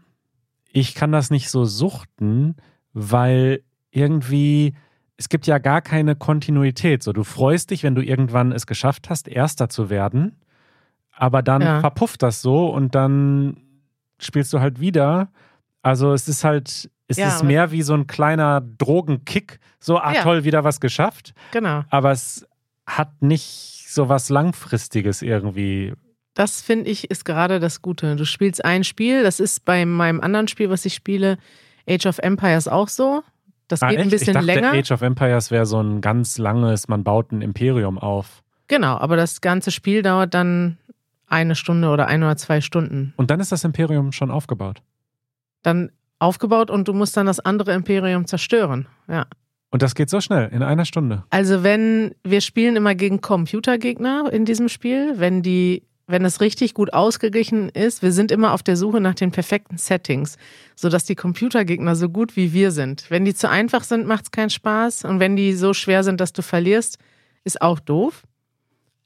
[0.72, 2.56] ich kann das nicht so suchten,
[2.94, 4.74] weil irgendwie
[5.18, 7.04] es gibt ja gar keine Kontinuität.
[7.04, 10.38] So, du freust dich, wenn du irgendwann es geschafft hast, Erster zu werden,
[11.12, 11.80] aber dann Ja.
[11.82, 13.58] verpufft das so und dann
[14.20, 15.30] spielst du halt wieder.
[15.82, 19.60] Also es ist halt, es Ja, ist aber- mehr wie so ein kleiner Drogenkick.
[19.80, 20.22] So, ah Ja.
[20.24, 21.34] toll, wieder was geschafft.
[21.52, 21.84] Genau.
[21.90, 22.48] Aber es
[22.86, 25.94] hat nicht so was Langfristiges irgendwie.
[26.36, 28.16] Das finde ich ist gerade das Gute.
[28.16, 31.38] Du spielst ein Spiel, das ist bei meinem anderen Spiel, was ich spiele,
[31.88, 33.24] Age of Empires auch so.
[33.68, 34.12] Das Ah, geht ein echt?
[34.12, 34.72] bisschen ich dachte, länger.
[34.72, 38.42] Age of Empires wäre so ein ganz langes, man baut ein Imperium auf.
[38.68, 40.78] Genau, aber das ganze Spiel dauert dann
[41.28, 43.14] eine Stunde oder ein oder zwei Stunden.
[43.18, 44.82] Und dann ist das Imperium schon aufgebaut.
[45.62, 48.88] Dann aufgebaut und du musst dann das andere Imperium zerstören.
[49.08, 49.26] Ja.
[49.72, 51.24] Und das geht so schnell, in einer Stunde.
[51.30, 56.74] Also wenn, wir spielen immer gegen Computergegner in diesem Spiel, wenn die, wenn es richtig
[56.74, 60.38] gut ausgeglichen ist, wir sind immer auf der Suche nach den perfekten Settings,
[60.76, 63.06] sodass die Computergegner so gut wie wir sind.
[63.10, 65.06] Wenn die zu einfach sind, macht es keinen Spaß.
[65.06, 66.98] Und wenn die so schwer sind, dass du verlierst,
[67.44, 68.24] ist auch doof.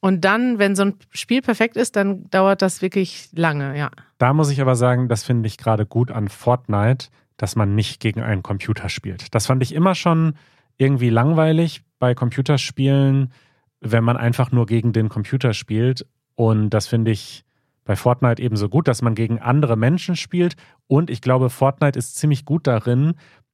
[0.03, 3.89] Und dann, wenn so ein Spiel perfekt ist, dann dauert das wirklich lange, ja.
[4.17, 8.01] Da muss ich aber sagen, das finde ich gerade gut an Fortnite, dass man nicht
[8.01, 9.33] gegen einen Computer spielt.
[9.33, 10.33] Das fand ich immer schon
[10.75, 13.31] irgendwie langweilig bei Computerspielen,
[13.79, 16.05] wenn man einfach nur gegen den Computer spielt.
[16.35, 17.45] Und das finde ich
[17.85, 20.55] bei Fortnite ebenso gut, dass man gegen andere Menschen spielt.
[20.87, 23.13] Und ich glaube, Fortnite ist ziemlich gut darin,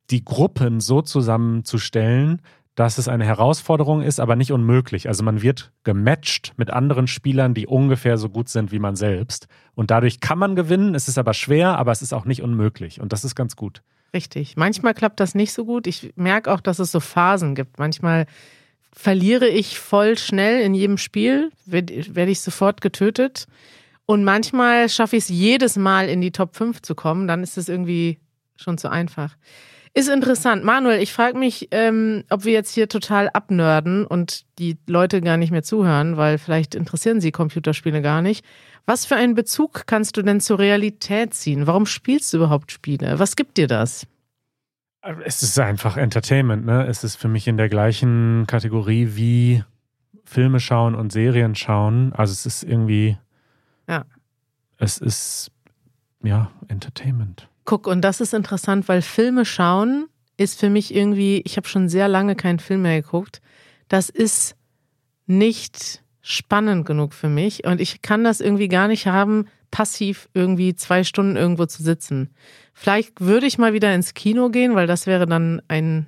[0.10, 2.42] die Gruppen so zusammenzustellen,
[2.80, 5.10] dass es eine Herausforderung ist, aber nicht unmöglich.
[5.10, 9.50] Also man wird gematcht mit anderen Spielern, die ungefähr so gut sind wie man selbst.
[9.76, 10.96] Und dadurch kann man gewinnen.
[10.96, 13.02] Es ist aber schwer, aber es ist auch nicht unmöglich.
[13.02, 13.82] Und das ist ganz gut.
[14.14, 14.56] Richtig.
[14.56, 15.88] Manchmal klappt das nicht so gut.
[15.88, 17.80] Ich merke auch, dass es so Phasen gibt.
[17.80, 18.28] Manchmal
[18.94, 23.48] verliere ich voll schnell in jedem Spiel, werde ich sofort getötet.
[24.06, 27.28] Und manchmal schaffe ich es jedes Mal in die Top 5 zu kommen.
[27.28, 28.20] Dann ist es irgendwie
[28.56, 29.36] schon zu einfach.
[29.94, 30.64] Ist interessant.
[30.64, 35.38] Manuel, ich frage mich, ähm, ob wir jetzt hier total abnörden und die Leute gar
[35.38, 38.46] nicht mehr zuhören, weil vielleicht interessieren sie Computerspiele gar nicht.
[38.86, 41.68] Was für einen Bezug kannst du denn zur Realität ziehen?
[41.68, 43.20] Warum spielst du überhaupt Spiele?
[43.20, 44.06] Was gibt dir das?
[45.26, 46.86] Es ist einfach Entertainment, ne?
[46.86, 49.64] Es ist für mich in der gleichen Kategorie wie
[50.26, 52.14] Filme schauen und Serien schauen.
[52.14, 53.18] Also es ist irgendwie.
[53.88, 54.06] Ja.
[54.78, 55.52] Es ist
[56.22, 57.49] ja Entertainment.
[57.70, 61.88] Guck, und das ist interessant, weil Filme schauen ist für mich irgendwie, ich habe schon
[61.88, 63.42] sehr lange keinen Film mehr geguckt.
[63.90, 64.56] Das ist
[65.28, 70.74] nicht spannend genug für mich und ich kann das irgendwie gar nicht haben, passiv irgendwie
[70.74, 72.32] zwei Stunden irgendwo zu sitzen.
[72.74, 76.08] Vielleicht würde ich mal wieder ins Kino gehen, weil das wäre dann ein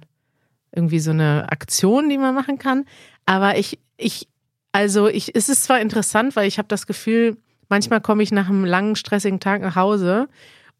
[0.71, 2.85] irgendwie so eine Aktion, die man machen kann.
[3.27, 4.27] Aber ich, ich,
[4.71, 7.37] also ich, es ist zwar interessant, weil ich habe das Gefühl,
[7.69, 10.27] manchmal komme ich nach einem langen, stressigen Tag nach Hause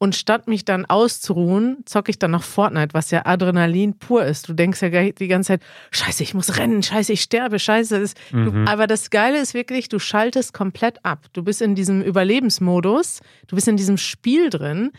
[0.02, 4.50] und statt mich dann auszuruhen, zocke ich dann noch Fortnite, was ja Adrenalin pur ist.
[4.50, 5.62] Du denkst ja die ganze Zeit,
[5.92, 8.00] scheiße, ich muss rennen, scheiße, ich sterbe, scheiße.
[8.00, 8.46] Das, mhm.
[8.66, 11.28] du, aber das Geile ist wirklich, du schaltest komplett ab.
[11.34, 14.92] Du bist in diesem Überlebensmodus, du bist in diesem Spiel drin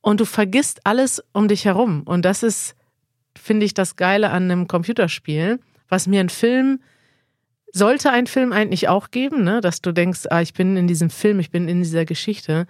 [0.00, 2.04] und du vergisst alles um dich herum.
[2.06, 2.76] Und das ist,
[3.38, 6.80] finde ich, das Geile an einem Computerspiel, was mir ein Film
[7.72, 9.60] sollte ein Film eigentlich auch geben, ne?
[9.60, 12.66] dass du denkst, ah, ich bin in diesem Film, ich bin in dieser Geschichte.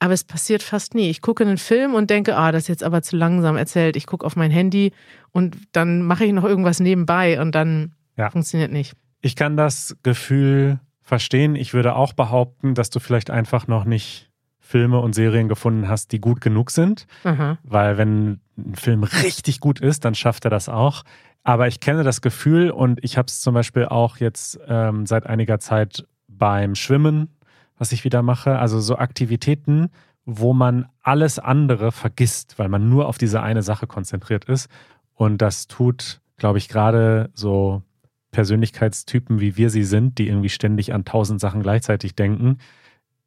[0.00, 1.10] Aber es passiert fast nie.
[1.10, 3.96] Ich gucke einen Film und denke, ah, das ist jetzt aber zu langsam erzählt.
[3.96, 4.92] Ich gucke auf mein Handy
[5.32, 8.30] und dann mache ich noch irgendwas nebenbei und dann ja.
[8.30, 8.94] funktioniert nicht.
[9.20, 11.56] Ich kann das Gefühl verstehen.
[11.56, 14.30] Ich würde auch behaupten, dass du vielleicht einfach noch nicht
[14.60, 17.06] Filme und Serien gefunden hast, die gut genug sind.
[17.24, 17.58] Aha.
[17.62, 21.02] Weil wenn ein Film richtig gut ist, dann schafft er das auch.
[21.42, 25.26] Aber ich kenne das Gefühl und ich habe es zum Beispiel auch jetzt ähm, seit
[25.26, 27.30] einiger Zeit beim Schwimmen
[27.78, 28.58] was ich wieder mache.
[28.58, 29.90] Also so Aktivitäten,
[30.24, 34.68] wo man alles andere vergisst, weil man nur auf diese eine Sache konzentriert ist.
[35.14, 37.82] Und das tut, glaube ich, gerade so
[38.30, 42.58] Persönlichkeitstypen, wie wir sie sind, die irgendwie ständig an tausend Sachen gleichzeitig denken.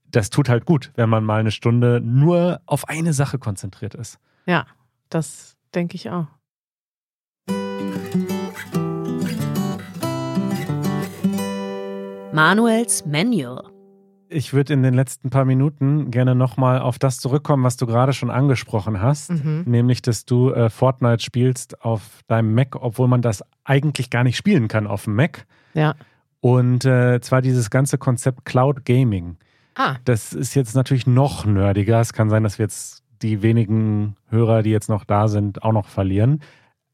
[0.10, 4.20] Das tut halt gut, wenn man mal eine Stunde nur auf eine Sache konzentriert ist.
[4.46, 4.68] Ja,
[5.10, 6.28] das denke ich auch.
[12.34, 13.64] Manuels Manual
[14.32, 18.14] ich würde in den letzten paar Minuten gerne nochmal auf das zurückkommen, was du gerade
[18.14, 19.64] schon angesprochen hast, mhm.
[19.66, 24.38] nämlich, dass du äh, Fortnite spielst auf deinem Mac, obwohl man das eigentlich gar nicht
[24.38, 25.46] spielen kann auf dem Mac.
[25.74, 25.96] Ja.
[26.40, 29.38] Und äh, zwar dieses ganze Konzept Cloud Gaming.
[29.76, 29.98] Ah.
[30.06, 32.00] Das ist jetzt natürlich noch nerdiger.
[32.00, 35.74] Es kann sein, dass wir jetzt die wenigen Hörer, die jetzt noch da sind, auch
[35.74, 36.42] noch verlieren.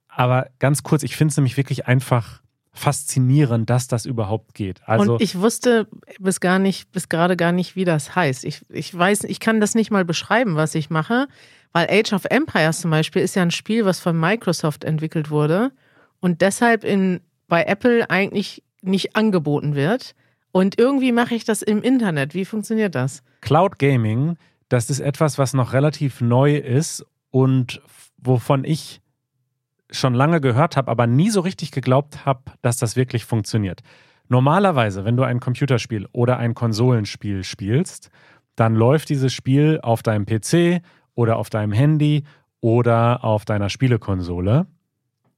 [0.09, 2.41] Aber ganz kurz, ich finde es nämlich wirklich einfach
[2.77, 4.81] faszinierend, dass das überhaupt geht.
[4.85, 5.87] Also und ich wusste
[6.19, 8.45] bis gar nicht, bis gerade gar nicht, wie das heißt.
[8.45, 11.27] Ich, ich weiß, ich kann das nicht mal beschreiben, was ich mache,
[11.73, 15.71] weil Age of Empires zum Beispiel ist ja ein Spiel, was von Microsoft entwickelt wurde
[16.19, 20.15] und deshalb in, bei Apple eigentlich nicht angeboten wird.
[20.51, 22.33] Und irgendwie mache ich das im Internet.
[22.33, 23.21] Wie funktioniert das?
[23.41, 24.37] Cloud Gaming,
[24.69, 27.81] das ist etwas, was noch relativ neu ist und
[28.17, 29.01] wovon ich
[29.91, 33.81] schon lange gehört habe, aber nie so richtig geglaubt habe, dass das wirklich funktioniert.
[34.29, 38.09] Normalerweise, wenn du ein Computerspiel oder ein Konsolenspiel spielst,
[38.55, 40.81] dann läuft dieses Spiel auf deinem PC
[41.15, 42.23] oder auf deinem Handy
[42.59, 44.67] oder auf deiner Spielekonsole.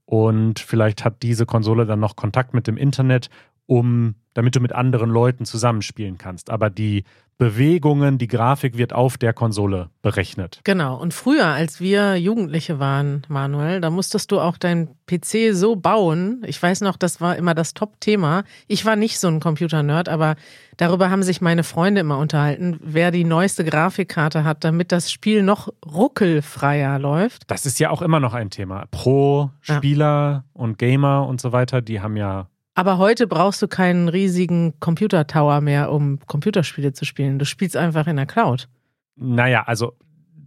[0.06, 3.30] Und vielleicht hat diese Konsole dann noch Kontakt mit dem Internet
[3.70, 6.50] um, damit du mit anderen Leuten zusammenspielen kannst.
[6.50, 7.04] Aber die
[7.38, 10.60] Bewegungen, die Grafik wird auf der Konsole berechnet.
[10.64, 11.00] Genau.
[11.00, 16.42] Und früher, als wir Jugendliche waren, Manuel, da musstest du auch deinen PC so bauen.
[16.48, 18.44] Ich weiß noch, das war immer das Top-Thema.
[18.68, 20.36] Ich war nicht so ein Computer-Nerd, aber
[20.78, 25.44] darüber haben sich meine Freunde immer unterhalten, wer die neueste Grafikkarte hat, damit das Spiel
[25.44, 27.44] noch ruckelfreier läuft.
[27.48, 28.86] Das ist ja auch immer noch ein Thema.
[28.90, 30.44] Pro, Spieler ja.
[30.54, 32.48] und Gamer und so weiter, die haben ja
[32.80, 37.38] aber heute brauchst du keinen riesigen Computer-Tower mehr, um Computerspiele zu spielen.
[37.38, 38.70] Du spielst einfach in der Cloud.
[39.18, 39.98] Naja, also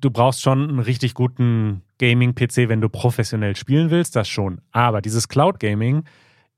[0.00, 4.62] du brauchst schon einen richtig guten Gaming-PC, wenn du professionell spielen willst, das schon.
[4.70, 6.04] Aber dieses Cloud-Gaming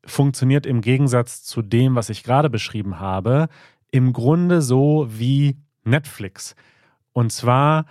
[0.07, 3.49] funktioniert im Gegensatz zu dem, was ich gerade beschrieben habe,
[3.91, 6.55] im Grunde so wie Netflix.
[7.13, 7.87] Und zwar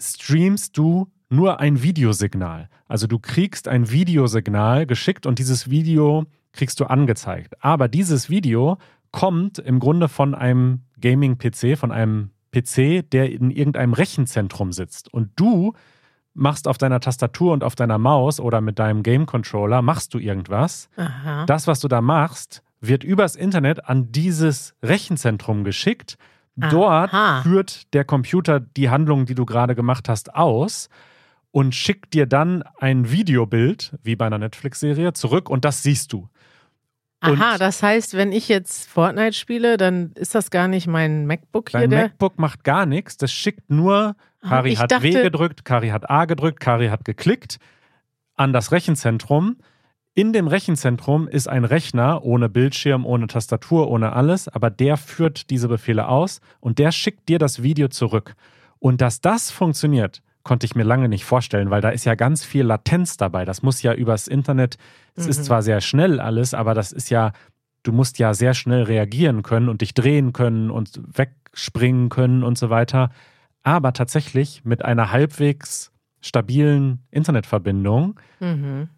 [0.00, 2.68] streamst du nur ein Videosignal.
[2.88, 7.54] Also du kriegst ein Videosignal geschickt und dieses Video kriegst du angezeigt.
[7.64, 8.78] Aber dieses Video
[9.10, 15.12] kommt im Grunde von einem Gaming-PC, von einem PC, der in irgendeinem Rechenzentrum sitzt.
[15.12, 15.74] Und du
[16.34, 20.88] machst auf deiner Tastatur und auf deiner Maus oder mit deinem Game-Controller, machst du irgendwas.
[20.96, 21.44] Aha.
[21.46, 26.16] Das, was du da machst, wird übers Internet an dieses Rechenzentrum geschickt.
[26.56, 27.42] Dort Aha.
[27.42, 30.88] führt der Computer die Handlung, die du gerade gemacht hast, aus
[31.50, 36.28] und schickt dir dann ein Videobild, wie bei einer Netflix-Serie, zurück und das siehst du.
[37.22, 41.70] Aha, das heißt, wenn ich jetzt Fortnite spiele, dann ist das gar nicht mein MacBook
[41.70, 41.80] hier.
[41.80, 43.16] Dein MacBook macht gar nichts.
[43.16, 47.04] Das schickt nur, ah, Kari hat dachte, W gedrückt, Kari hat A gedrückt, Kari hat
[47.04, 47.58] geklickt
[48.34, 49.58] an das Rechenzentrum.
[50.14, 55.48] In dem Rechenzentrum ist ein Rechner ohne Bildschirm, ohne Tastatur, ohne alles, aber der führt
[55.48, 58.34] diese Befehle aus und der schickt dir das Video zurück.
[58.78, 62.44] Und dass das funktioniert, konnte ich mir lange nicht vorstellen, weil da ist ja ganz
[62.44, 63.44] viel Latenz dabei.
[63.44, 64.76] Das muss ja übers Internet,
[65.14, 65.30] es mhm.
[65.30, 67.32] ist zwar sehr schnell alles, aber das ist ja,
[67.82, 72.58] du musst ja sehr schnell reagieren können und dich drehen können und wegspringen können und
[72.58, 73.10] so weiter.
[73.62, 78.88] Aber tatsächlich mit einer halbwegs stabilen Internetverbindung mhm.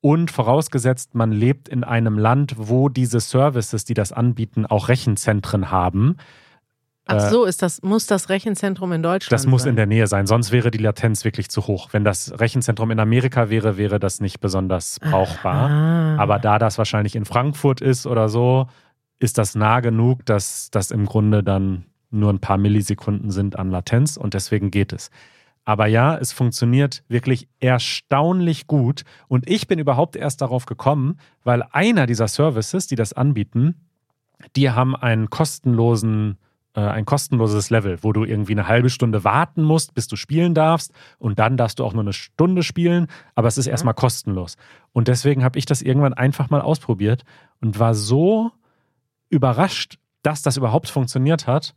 [0.00, 5.70] und vorausgesetzt, man lebt in einem Land, wo diese Services, die das anbieten, auch Rechenzentren
[5.70, 6.16] haben,
[7.10, 9.70] Ach äh, so, ist das, muss das Rechenzentrum in Deutschland Das muss sein?
[9.70, 11.88] in der Nähe sein, sonst wäre die Latenz wirklich zu hoch.
[11.92, 15.70] Wenn das Rechenzentrum in Amerika wäre, wäre das nicht besonders brauchbar.
[15.70, 16.16] Ah.
[16.18, 18.66] Aber da das wahrscheinlich in Frankfurt ist oder so,
[19.18, 23.70] ist das nah genug, dass das im Grunde dann nur ein paar Millisekunden sind an
[23.70, 25.10] Latenz und deswegen geht es.
[25.64, 31.62] Aber ja, es funktioniert wirklich erstaunlich gut und ich bin überhaupt erst darauf gekommen, weil
[31.70, 33.74] einer dieser Services, die das anbieten,
[34.56, 36.38] die haben einen kostenlosen
[36.74, 40.54] äh, ein kostenloses Level, wo du irgendwie eine halbe Stunde warten musst, bis du spielen
[40.54, 40.92] darfst.
[41.18, 43.72] Und dann darfst du auch nur eine Stunde spielen, aber es ist mhm.
[43.72, 44.56] erstmal kostenlos.
[44.92, 47.24] Und deswegen habe ich das irgendwann einfach mal ausprobiert
[47.60, 48.50] und war so
[49.28, 51.74] überrascht, dass das überhaupt funktioniert hat,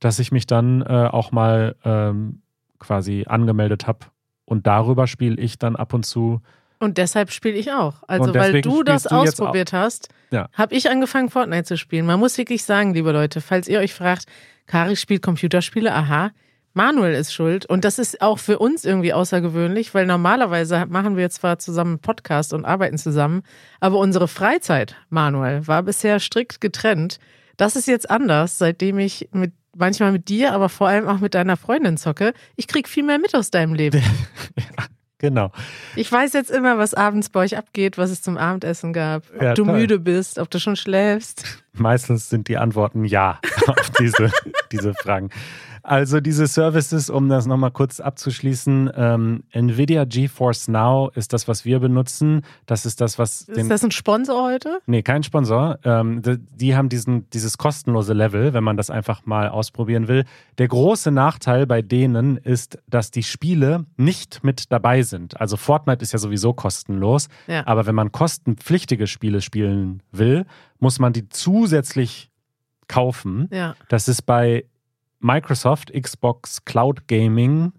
[0.00, 2.42] dass ich mich dann äh, auch mal ähm,
[2.78, 4.06] quasi angemeldet habe.
[4.44, 6.40] Und darüber spiele ich dann ab und zu
[6.78, 8.02] und deshalb spiele ich auch.
[8.06, 10.48] Also weil du das du ausprobiert hast, ja.
[10.52, 12.06] habe ich angefangen, Fortnite zu spielen.
[12.06, 14.26] Man muss wirklich sagen, liebe Leute, falls ihr euch fragt,
[14.66, 16.32] Kari spielt Computerspiele, aha,
[16.74, 17.64] Manuel ist schuld.
[17.64, 22.52] Und das ist auch für uns irgendwie außergewöhnlich, weil normalerweise machen wir zwar zusammen Podcast
[22.52, 23.42] und arbeiten zusammen,
[23.80, 27.18] aber unsere Freizeit, Manuel, war bisher strikt getrennt.
[27.56, 31.34] Das ist jetzt anders, seitdem ich mit manchmal mit dir, aber vor allem auch mit
[31.34, 32.32] deiner Freundin zocke.
[32.56, 34.02] Ich krieg viel mehr mit aus deinem Leben.
[35.18, 35.50] Genau.
[35.94, 39.42] Ich weiß jetzt immer, was abends bei euch abgeht, was es zum Abendessen gab, ob
[39.42, 39.78] ja, du toll.
[39.78, 41.62] müde bist, ob du schon schläfst.
[41.72, 44.30] Meistens sind die Antworten ja auf diese,
[44.72, 45.30] diese Fragen.
[45.86, 51.64] Also diese Services, um das nochmal kurz abzuschließen, ähm, Nvidia GeForce Now ist das, was
[51.64, 52.42] wir benutzen.
[52.66, 53.42] Das ist das, was...
[53.42, 54.80] Ist das ein Sponsor heute?
[54.86, 55.78] Nee, kein Sponsor.
[55.84, 60.24] Ähm, die, die, haben diesen, dieses kostenlose Level, wenn man das einfach mal ausprobieren will.
[60.58, 65.40] Der große Nachteil bei denen ist, dass die Spiele nicht mit dabei sind.
[65.40, 67.64] Also Fortnite ist ja sowieso kostenlos, ja.
[67.64, 70.46] aber wenn man kostenpflichtige Spiele spielen will,
[70.80, 72.32] muss man die zusätzlich
[72.88, 73.48] kaufen.
[73.52, 73.76] Ja.
[73.88, 74.64] Das ist bei
[75.20, 77.72] Microsoft Xbox Cloud Gaming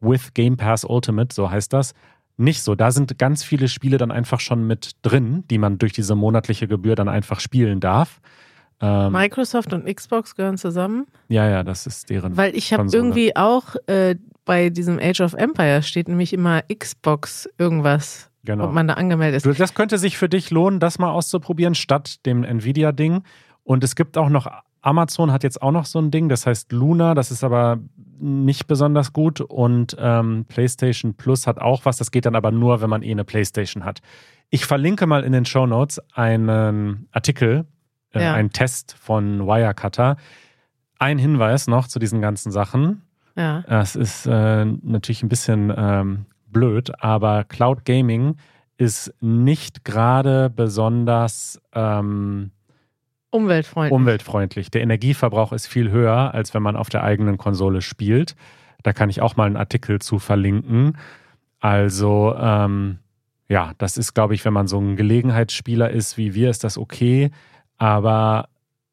[0.00, 1.94] with Game Pass Ultimate, so heißt das,
[2.36, 2.74] nicht so.
[2.74, 6.68] Da sind ganz viele Spiele dann einfach schon mit drin, die man durch diese monatliche
[6.68, 8.20] Gebühr dann einfach spielen darf.
[8.80, 11.06] Ähm, Microsoft und Xbox gehören zusammen?
[11.28, 12.36] Ja, ja, das ist deren.
[12.36, 17.48] Weil ich habe irgendwie auch äh, bei diesem Age of Empires steht nämlich immer Xbox
[17.56, 18.66] irgendwas, genau.
[18.66, 19.60] ob man da angemeldet ist.
[19.60, 23.22] Das könnte sich für dich lohnen, das mal auszuprobieren, statt dem Nvidia-Ding.
[23.64, 24.46] Und es gibt auch noch
[24.86, 27.78] Amazon hat jetzt auch noch so ein Ding, das heißt Luna, das ist aber
[28.20, 29.40] nicht besonders gut.
[29.40, 33.10] Und ähm, PlayStation Plus hat auch was, das geht dann aber nur, wenn man eh
[33.10, 34.00] eine PlayStation hat.
[34.48, 37.66] Ich verlinke mal in den Show Notes einen Artikel,
[38.14, 38.34] äh, Ja.
[38.34, 40.16] einen Test von Wirecutter.
[41.00, 43.02] Ein Hinweis noch zu diesen ganzen Sachen.
[43.36, 43.64] Ja.
[43.68, 48.36] Das ist äh, natürlich ein bisschen ähm, blöd, aber Cloud Gaming
[48.78, 52.52] ist nicht gerade besonders ähm,
[53.36, 53.92] Umweltfreundlich.
[53.92, 54.70] umweltfreundlich.
[54.70, 58.34] Der Energieverbrauch ist viel höher, als wenn man auf der eigenen Konsole spielt.
[58.82, 60.96] Da kann ich auch mal einen Artikel zu verlinken.
[61.60, 62.98] Also ähm,
[63.48, 66.78] ja, das ist, glaube ich, wenn man so ein Gelegenheitsspieler ist wie wir, ist das
[66.78, 67.30] okay.
[67.76, 68.48] Aber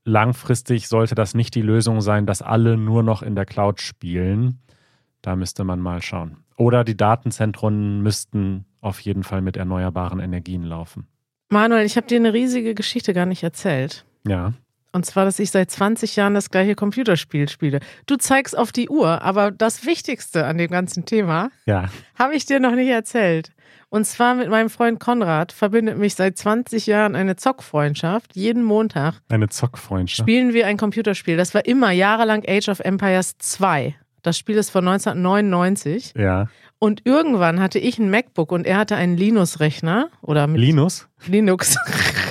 [0.06, 4.60] langfristig sollte das nicht die Lösung sein, dass alle nur noch in der Cloud spielen.
[5.22, 6.38] Da müsste man mal schauen.
[6.58, 11.08] Oder die Datenzentren müssten auf jeden Fall mit erneuerbaren Energien laufen.
[11.50, 14.06] Manuel, ich habe dir eine riesige Geschichte gar nicht erzählt.
[14.28, 14.54] Ja.
[14.96, 17.80] Und zwar, dass ich seit 20 Jahren das gleiche Computerspiel spiele.
[18.06, 21.90] Du zeigst auf die Uhr, aber das Wichtigste an dem ganzen Thema Ja.
[22.18, 23.52] habe ich dir noch nicht erzählt.
[23.90, 28.36] Und zwar mit meinem Freund Konrad verbindet mich seit 20 Jahren eine Zockfreundschaft.
[28.36, 30.20] Jeden Montag Eine Zockfreundschaft.
[30.28, 31.38] spielen wir ein Computerspiel.
[31.38, 33.96] Das war immer jahrelang Age of Empires 2.
[34.22, 36.14] Das Spiel ist von 1999.
[36.18, 36.48] Ja.
[36.80, 41.08] Und irgendwann hatte ich ein MacBook und er hatte einen Linux-Rechner oder mit Linus?
[41.28, 41.78] Linux.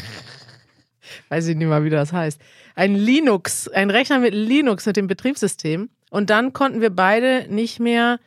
[1.33, 2.39] Weiß ich nicht mal, wie das heißt.
[2.75, 5.89] Ein Linux, ein Rechner mit Linux, mit dem Betriebssystem.
[6.11, 8.21] Und dann konnten wir beide nicht mehr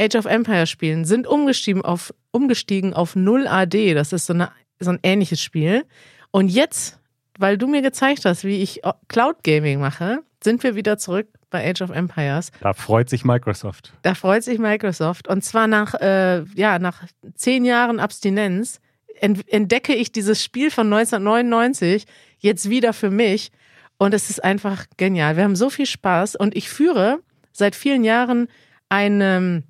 [0.00, 3.94] Age of Empires spielen, sind umgestiegen auf, umgestiegen auf 0 AD.
[3.94, 5.84] Das ist so, eine, so ein ähnliches Spiel.
[6.32, 6.98] Und jetzt,
[7.38, 11.70] weil du mir gezeigt hast, wie ich Cloud Gaming mache, sind wir wieder zurück bei
[11.70, 12.50] Age of Empires.
[12.62, 13.92] Da freut sich Microsoft.
[14.02, 15.28] Da freut sich Microsoft.
[15.28, 17.04] Und zwar nach, äh, ja, nach
[17.36, 18.80] zehn Jahren Abstinenz
[19.20, 22.06] ent entdecke ich dieses Spiel von 1999
[22.40, 23.52] jetzt wieder für mich.
[23.98, 25.36] Und es ist einfach genial.
[25.36, 26.36] Wir haben so viel Spaß.
[26.36, 27.20] Und ich führe
[27.52, 28.48] seit vielen Jahren
[28.88, 29.64] ein, ähm,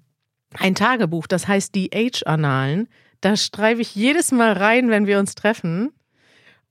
[0.59, 2.89] ein Tagebuch, das heißt die Age-Annalen.
[3.21, 5.93] Da schreibe ich jedes Mal rein, wenn wir uns treffen.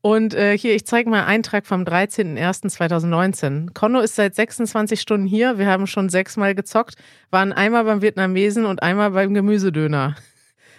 [0.02, 3.74] Und äh, hier, ich zeige mal einen Eintrag vom 13.01.2019.
[3.74, 5.58] Conno ist seit 26 Stunden hier.
[5.58, 6.96] Wir haben schon sechsmal gezockt,
[7.32, 10.16] waren einmal beim Vietnamesen und einmal beim Gemüsedöner.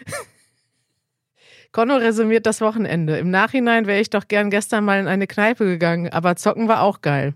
[1.72, 3.18] Conno resümiert das Wochenende.
[3.18, 6.82] Im Nachhinein wäre ich doch gern gestern mal in eine Kneipe gegangen, aber zocken war
[6.82, 7.34] auch geil.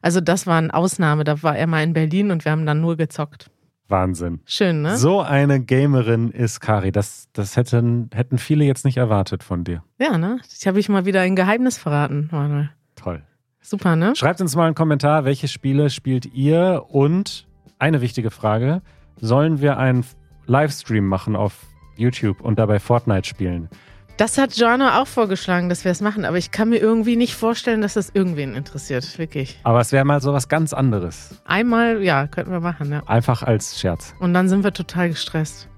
[0.00, 1.24] Also das war eine Ausnahme.
[1.24, 3.50] Da war er mal in Berlin und wir haben dann nur gezockt.
[3.88, 4.40] Wahnsinn.
[4.44, 4.96] Schön, ne?
[4.96, 6.92] So eine Gamerin ist Kari.
[6.92, 9.82] Das, das hätten, hätten viele jetzt nicht erwartet von dir.
[9.98, 10.40] Ja, ne?
[10.58, 12.70] Ich habe ich mal wieder ein Geheimnis verraten, Manuel.
[12.96, 13.22] Toll.
[13.60, 14.14] Super, ne?
[14.14, 16.84] Schreibt uns mal einen Kommentar, welche Spiele spielt ihr?
[16.88, 17.46] Und
[17.78, 18.82] eine wichtige Frage:
[19.20, 20.04] Sollen wir einen
[20.46, 21.66] Livestream machen auf
[21.98, 23.68] YouTube und dabei Fortnite spielen?
[24.16, 27.34] Das hat Joanna auch vorgeschlagen, dass wir es machen, aber ich kann mir irgendwie nicht
[27.34, 29.16] vorstellen, dass das irgendwen interessiert.
[29.16, 29.60] Wirklich.
[29.62, 31.40] Aber es wäre mal so was ganz anderes.
[31.44, 33.04] Einmal, ja, könnten wir machen, ja.
[33.06, 34.14] Einfach als Scherz.
[34.18, 35.68] Und dann sind wir total gestresst.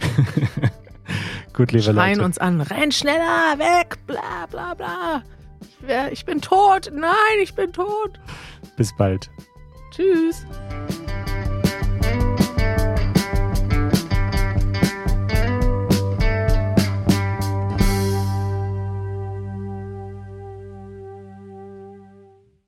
[1.52, 2.24] Gut, liebe Schreien Leute.
[2.24, 5.22] uns an, renn schneller, weg, bla bla bla.
[5.60, 8.18] Ich, wär, ich bin tot, nein, ich bin tot.
[8.76, 9.28] Bis bald.
[9.90, 10.46] Tschüss.